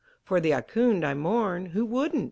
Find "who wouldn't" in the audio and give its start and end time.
1.67-2.19